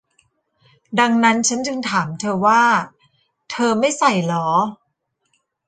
[0.99, 2.63] ดังนั้นฉันจึงถามเธอว่า-
[3.51, 4.47] เธอไม่ใส่เหรอ?